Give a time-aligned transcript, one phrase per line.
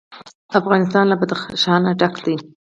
[0.59, 2.35] افغانستان له بدخشان ډک دی.